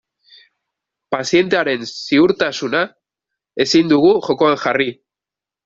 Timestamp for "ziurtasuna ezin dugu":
1.91-4.13